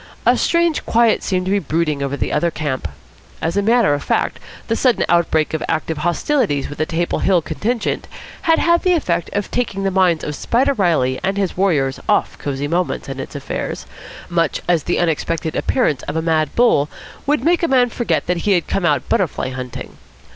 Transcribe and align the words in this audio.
A 0.25 0.35
strange 0.35 0.83
quiet 0.83 1.21
seemed 1.21 1.45
to 1.45 1.51
be 1.51 1.59
brooding 1.59 2.01
over 2.01 2.17
the 2.17 2.33
other 2.33 2.49
camp. 2.49 2.87
As 3.39 3.55
a 3.55 3.61
matter 3.61 3.93
of 3.93 4.01
fact, 4.03 4.39
the 4.67 4.75
sudden 4.75 5.05
outbreak 5.07 5.53
of 5.53 5.61
active 5.69 5.99
hostilities 5.99 6.67
with 6.69 6.79
the 6.79 6.87
Table 6.87 7.19
Hill 7.19 7.39
contingent 7.43 8.07
had 8.49 8.57
had 8.57 8.81
the 8.81 8.93
effect 8.93 9.29
of 9.33 9.51
taking 9.51 9.83
the 9.83 9.91
minds 9.91 10.23
of 10.23 10.33
Spider 10.35 10.73
Reilly 10.73 11.19
and 11.23 11.37
his 11.37 11.55
warriors 11.55 11.99
off 12.09 12.35
Cosy 12.39 12.67
Moments 12.67 13.07
and 13.07 13.19
its 13.21 13.35
affairs, 13.35 13.85
much 14.27 14.59
as 14.67 14.85
the 14.85 14.97
unexpected 14.97 15.55
appearance 15.55 16.01
of 16.07 16.15
a 16.15 16.21
mad 16.23 16.55
bull 16.55 16.89
would 17.27 17.43
make 17.43 17.61
a 17.61 17.67
man 17.67 17.91
forget 17.91 18.25
that 18.25 18.37
he 18.37 18.53
had 18.53 18.65
come 18.65 18.85
out 18.87 19.07
butterfly 19.07 19.49
hunting. 19.49 19.97